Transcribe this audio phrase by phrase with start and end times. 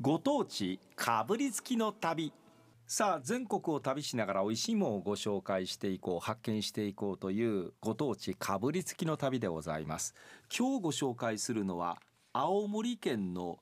[0.00, 2.32] ご当地かぶりつきの旅。
[2.86, 10.14] さあ全国を旅しながら美味しいものをご紹介していこう発見していこうというご当地かぶりつきの旅でございます。
[10.56, 11.98] 今日ご紹介するのは
[12.32, 13.58] 青森県の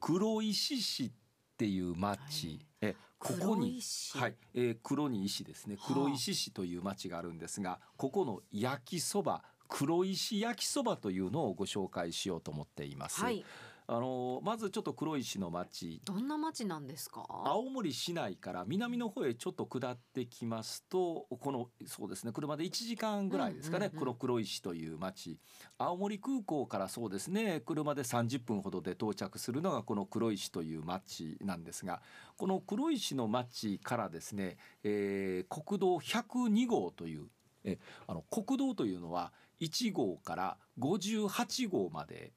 [0.00, 1.10] 黒石市っ
[1.56, 3.80] ていう町、はい、えここに
[4.14, 5.78] はい、えー、黒に石ですね。
[5.86, 13.20] 黒石市という町があるんですが、ここの焼きそば黒石焼きそばというのをご紹介しようと思っています。
[13.20, 13.44] はい
[13.92, 17.26] あのまずちょっと黒石の町どんな町なんですか？
[17.28, 25.40] 青森市内から南の方へちょっと下ってきますとこのそうですね車で1時間ぐらいですかね、うんうんうん、黒黒石という町
[25.76, 32.00] 青森空港からそうですね車で30分ほどで到着するのがこの黒石という町なんですが
[32.36, 37.26] この黒石の町からですね、えー、国道102号という
[37.64, 42.32] えあの国道というのは1号から58号まで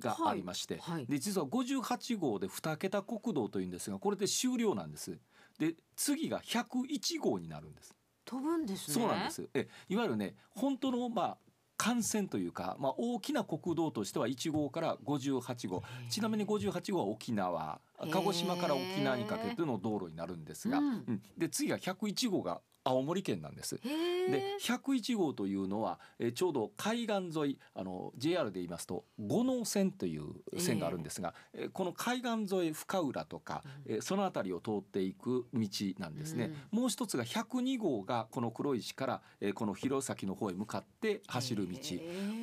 [0.00, 5.18] がありまして、はいはい、で実は58号で2桁国道というんですがこれで終了なんです。
[5.58, 7.94] で次が101号になるんです。
[8.24, 8.94] 飛ぶんですね。
[8.94, 9.48] そうなんです。
[9.54, 11.36] えいわゆるね本当のまあ
[11.82, 23.76] 幹線というか、まあ、大きな国道としては1号から58号ちなみに58号は沖縄鹿児島から沖縄にかけての道路になるんですが、うん、で次が101号が青森県なんです。
[23.76, 30.24] で101号というのは、えちょうど海岸沿いあの JR で言いますと五能線という
[30.58, 35.68] 線があるんですが、えこの海岸沿い深浦とか、えその辺りを通っていく道
[35.98, 36.52] なんですね。
[36.72, 41.78] うん、もう一つが102号がこの黒石から、えこの弘前の方へ向かって走る道。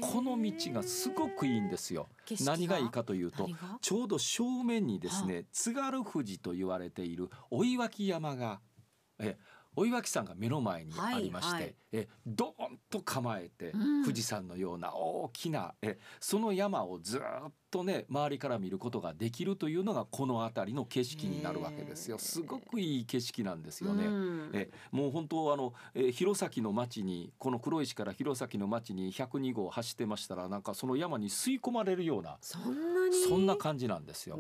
[0.02, 2.08] この道がすごくいいんですよ。
[2.42, 3.50] 何がいいかというと
[3.82, 8.62] ちょうど正面にですね津軽富士と言われている追脇山が
[9.20, 9.38] え
[9.76, 11.64] 追脇山が目の前にありまして、はい。
[11.64, 13.72] はい、えドーンと構えて、
[14.04, 17.22] 富士山のような大きなえその山をずっ
[17.72, 22.20] とね周りから見ることができるというのがこの辺りの景色になるわけですよ。
[22.20, 32.60] すごくいい景色なんですよね、うん、えもう本当あの、え弘前の町にこの黒石から弘前の町に102号走ってましたらなんかその山に吸い込まれるようなそ
[33.38, 34.38] んな感じなんですよ。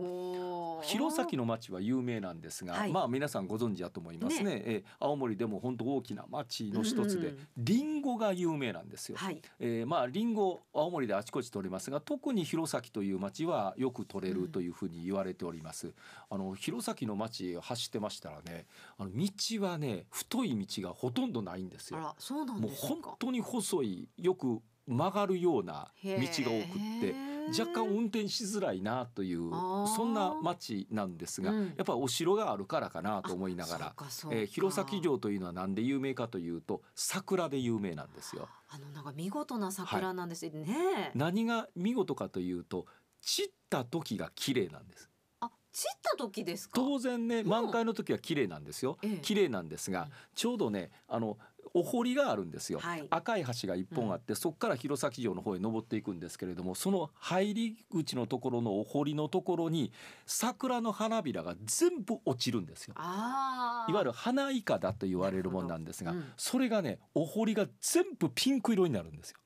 [0.84, 4.52] 弘前の町は有名なんですが、はい、まあ皆さんご存知だと思いますね。
[4.56, 4.64] ね。
[4.66, 15.94] え青森でも本当大きな町の一つで、り、んごが有名なんですよ、はい、えー、まありんご青森であちこち取れますが特に弘前という町はよく取れるというふうに言われております。
[16.30, 18.66] あの弘前の町走ってましたらね、
[18.98, 22.16] あの道はね太い道がほとんどないんですよ。
[22.18, 27.16] そうなんもう本当に細いよく曲がるような道が多くって
[27.58, 29.50] 若干運転しづらいなという
[29.96, 33.96] そんな町なんですが、うん、やっぱお城があるからかなと思いながら、
[34.32, 38.48] えー、弘前城というのは何で有名かというと桜で有名なんですよ。
[38.74, 42.86] あのなんか見事な桜なんですね、はい、何が見事かというと
[43.22, 45.10] 散った時が綺麗なんです。
[45.40, 51.38] あ散った時です当然ね満開の時は綺麗なんですよ、うん、綺麗なんですが、ちょうどねあの
[51.74, 59.92] お堀があるんですよ、はい、赤い橋が一本あって、うん、そこから弘前城の方へ登っていくんですけれどもその入り口のところのお堀のところに
[60.26, 62.96] 桜の花びらが全部落ちるんですよ。
[62.98, 69.38] いわゆる花いかだと言われるもんなんですが、うん、それがねお堀が全部ピンク色になるんですよ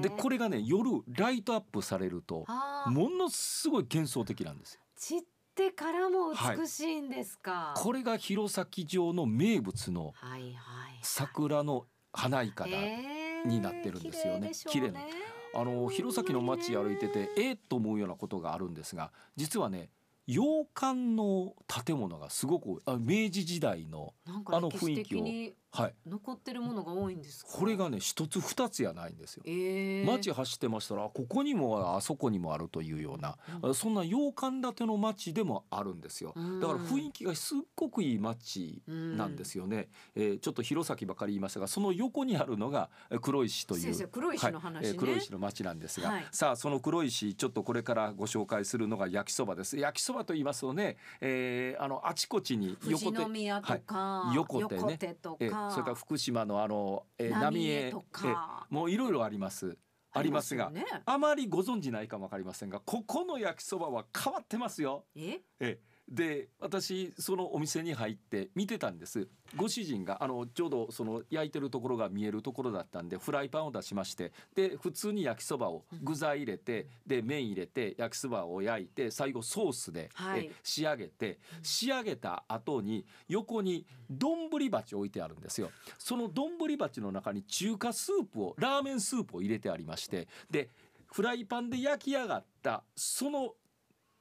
[0.00, 2.44] でこれがね夜ライトアップされると
[2.86, 4.80] ものすごい幻想的なんですよ。
[5.20, 5.24] っ
[5.58, 10.14] てからも美しいんですか、はい、これが弘前城の名物の
[11.02, 12.70] 桜の花いかだ
[13.44, 14.52] になってるんですよね。
[14.66, 15.00] 綺麗、な。
[15.54, 19.90] あの弘前の街歩いててええと思うようなことがあるんですが実はね
[20.26, 25.24] 洋館の建物がすごくあ明治時代のあの雰囲気を
[25.70, 42.88] はい、残ってるものが多いんですこれがね一つ二つやないんですよ、えー、街走ってましたらここにもあそこにもあるというような、うん、そんな洋館建ての街でもあるんですよ、うん、だから雰囲気がすっごくいい街なんですよね、うん、えー、ちょっと弘前ばかり言いましたがその横にあるのが
[43.20, 44.88] 黒石という黒石の話、ね。
[44.88, 49.76] はい、黒石の町なんですが、はい、さあその黒石ちょっとこれからご紹介するのが焼きそばです。
[49.76, 54.96] 焼きそばと言いますとね、えー、あのあちこちに横手宮とか、はい、横手ね。
[54.98, 59.76] 手とか、えーそれから福島のあの、えー、浪江とか、もういろいろあります。
[60.12, 65.04] ありますが、ね、あまりご存知ないかもわかりませんがここの焼きそばは変わってますよ。
[65.14, 65.78] ええ
[66.10, 69.28] で私そのお店に入って見てたんです。
[69.56, 85.70] ご主人があのちょうどその焼いてるところが見えるところだったんでフライパンを出しましてで普通に焼きそばを具材入れてで麺入れて焼きそばを焼いて最後ソースで、はい、仕上げて仕上げた後に横に丼鉢置いてあるんですよ。
[85.98, 90.70] その丼鉢の中に中華スープをラーメンスープを入れてありましてで
[91.12, 93.54] フライパンで焼き上がったその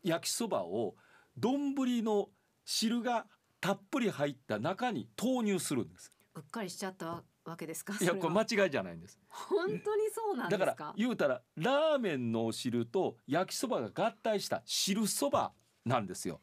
[0.04, 0.96] 焼きそばを
[1.38, 1.74] 丼
[2.04, 2.30] の
[2.66, 3.26] 汁が
[3.60, 6.12] たっぷり入った中に投入するんです。
[6.36, 7.96] うっかりしちゃったわけですか？
[8.00, 8.72] いやこれ間違い。
[8.72, 9.20] じゃないんです。
[9.30, 10.72] 本当にそうなんでだか？
[10.72, 15.52] すから言うたらラーメンのお汁と焼きそばが合体した汁そば
[15.86, 16.42] なんですよ。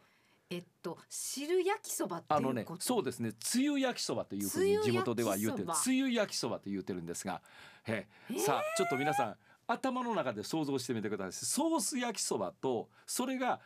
[0.51, 2.83] えっと汁焼きそばってあのねいうこと？
[2.83, 7.41] そうですねつゆ焼きそばというふうに地元では言うてるつつゆ焼きそばと言うてるんですが、
[7.87, 9.37] ええーさあちょっと皆さん
[9.67, 13.61] 頭の中で想像してみてくださいソース焼きそばとそれが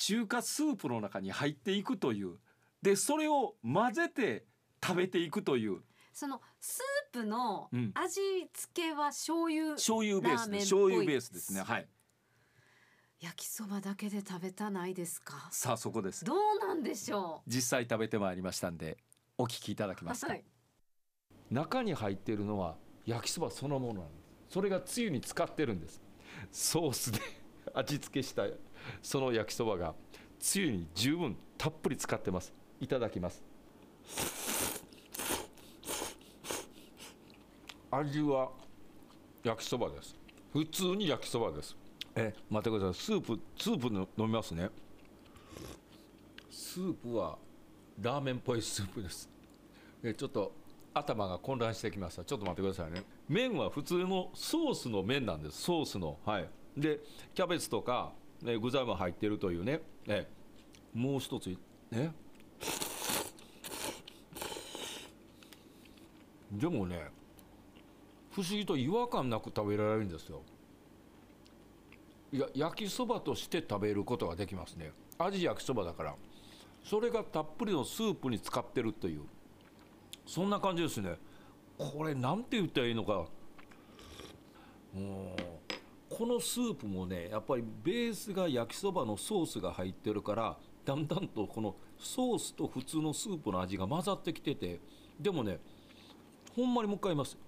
[0.00, 2.38] 中華スープの中に入っていくという。
[2.80, 4.46] でそれを混ぜて
[4.82, 5.82] 食べていくという。
[6.12, 7.92] そのスープのうん。
[7.94, 8.18] 味
[8.52, 11.60] 付けは醤油、醤油ベースです醤油ベースですね。
[11.60, 11.88] はい。
[13.20, 15.48] 焼きそばだけで食べたないですか？
[15.50, 16.24] さあそこです。
[16.24, 16.36] どう
[16.66, 18.96] なんでしょ実際食べてまいりましたんで
[19.36, 20.04] お聞きいただけう。
[20.06, 20.44] ますか、はい。
[21.50, 24.54] 中に入っているのは焼きそばそのものなんです。
[24.54, 26.00] それがつゆに使ってるんです。
[26.50, 27.18] ソースで
[27.74, 28.46] 味付けした
[29.02, 29.94] その焼きそばが
[30.38, 32.52] つゆに十分たっぷり使ってます。
[32.80, 33.42] いただきます。
[37.90, 38.50] 味は
[39.44, 40.16] 焼きそばです。
[40.52, 41.76] 普通に焼きそばです。
[42.14, 43.02] え待ってください。
[43.02, 44.70] スープスープの飲みますね。
[46.50, 47.36] スープは
[48.00, 49.28] ラーメンっぽいスープです。
[50.02, 50.52] えちょっと
[50.94, 52.24] 頭が混乱してきました。
[52.24, 53.04] ちょっと待ってくださいね。
[53.28, 55.62] 麺は普通のソースの麺なんです。
[55.62, 56.18] ソースの。
[56.24, 56.48] はい。
[56.76, 57.00] で
[57.34, 58.12] キャベツとか、
[58.42, 59.80] ね、具材も入ってるというね。
[60.06, 60.26] え
[60.94, 61.56] もう一つ
[61.90, 62.12] ね
[66.52, 67.08] でもね
[68.32, 70.42] 不思議と違和感なく食べられるんですよ。
[72.32, 74.92] いや焼きそばとして食べることができますね。
[75.18, 76.14] 味焼きそばだから。
[76.84, 79.22] それがたっぷりのスープに使ってるという。
[80.26, 81.16] そんな感じですね。
[81.76, 83.26] これなんて言ったらいいのか。
[84.94, 85.59] もう
[86.10, 94.80] このスープもねやっぱりベースが焼きそばのソースが入ってるからだんだんとこのソースと普通のスープの味が混ざってきてて
[95.20, 95.60] でもね
[96.56, 97.38] ほんまにもう一回言います。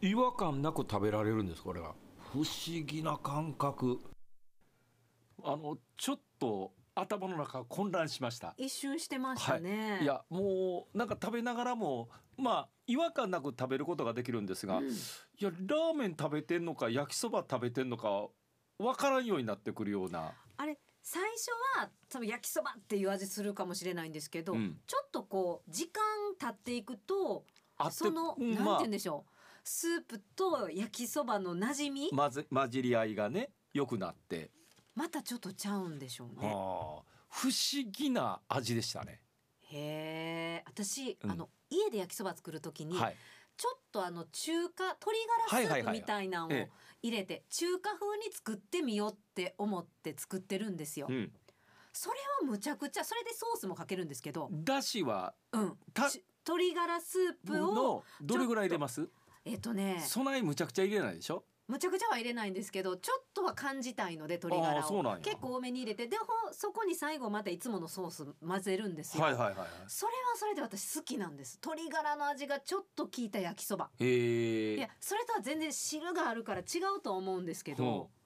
[0.00, 1.92] 違和感なく食べられるんですこれが。
[2.32, 2.46] 不思
[2.86, 3.98] 議な感覚。
[5.42, 8.54] あのちょっと頭の中混乱しました。
[8.56, 9.98] 一瞬してましたね。
[10.02, 14.88] いやもうなんか食べながらもまあ違和感なく食べることができるんですが、うん。
[14.88, 14.90] い
[15.38, 18.26] やラーメン食べてんのか焼きそば食べてんのか
[18.78, 24.80] わからんようになってくるような、あれ最初は多分焼きそばっていう味するかもしれないんですけど、うん。
[24.86, 26.02] ちょっとこう時間
[26.38, 27.44] 経っていくと
[27.90, 29.32] その、うんなんて言うんでしょう
[29.64, 34.50] スープと焼きそばの馴染み、まず混じり合いがね良くなって、
[34.94, 36.48] またちょっとちゃうんでしょうね。
[36.48, 39.20] はあ不思議な味でしたね。
[39.70, 41.30] へえ私、うん。
[41.30, 43.16] あの家で焼きそば作る時に、はい、
[43.56, 45.16] ちょっとあの中華鶏
[45.50, 46.68] ガラスープみたいなのをえ
[47.02, 51.06] 入れて中華風に作ってみようって思って作ってるんですよ。
[51.08, 51.32] うん、
[51.92, 59.08] それはむちゃくちゃそれでソースもかけるんですけど、だしはうん、鶏ガラスープをのどれぐらい入れます？
[59.44, 61.44] えっとね備えむちゃくちゃ入れないでしょ？
[61.68, 65.16] むちゃくちゃは入れないんですけどちょっとは感じたいので鶏ガラを。
[65.20, 69.68] 結構多めに入れてでほそこに最後またいつものソース混ぜるんですよ、はいはいはいはい。
[69.86, 71.60] それはそれで私好きなんです。
[71.62, 73.90] 鶏ガラの味がちょっと効いた焼きそば。
[74.00, 74.76] へえ。
[74.76, 77.86] いやそれとは全然汁があるから違うと思うんですけど、う。
[77.86, 78.18] ん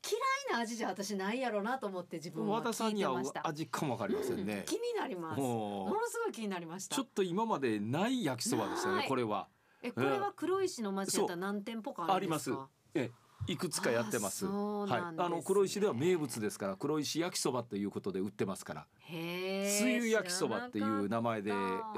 [0.00, 0.16] 嫌
[0.56, 3.46] いな味じゃ私ないやろなと思って自分は和田さ聞んにはいてました。
[3.48, 4.58] 味かもわかりませんね。
[4.58, 4.62] うん。
[4.62, 5.40] 気になります。
[5.40, 6.94] ものすごい気になりました。
[6.94, 9.48] ちょっと今までない焼きそばですよねこれは
[9.82, 12.68] えこれは黒石の町やったら何店舗かあるんですか？
[12.94, 13.10] え
[13.48, 14.46] いくつかやってます。
[14.46, 15.20] はい。
[15.20, 18.86] あの黒石では名物ですから黒石焼きそばということで売ってますから。
[19.00, 21.52] へえつゆ焼きそばっていう名前で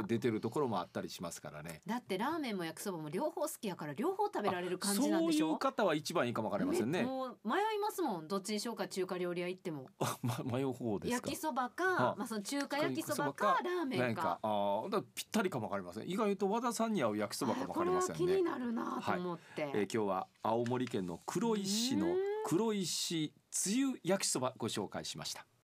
[0.07, 1.81] 出てるところもあったりしますからね。
[1.87, 5.47] だってラーメンも焼きそばも両方好きやから両方食べられる感じなんでしょ？
[5.47, 7.03] そういう方は一番いいかもわかりませんね。
[7.03, 8.29] もう迷いますもん。
[8.29, 9.87] どっちにしようか中華料理屋行っても。
[9.99, 11.29] あ ま迷う方ですか？
[11.29, 12.15] 焼きそばかあ。
[12.17, 14.39] まあその中華焼きそばかかラーメンか。
[14.43, 16.09] あーだぴったりかもわかりません。
[16.09, 18.21] 意外と和田さんに合う焼きそばかもわかりませんね。
[18.21, 25.47] これは気になるなと思って、えー今日は青森県の黒石市のうん黒石つゆ焼きそばご紹介しました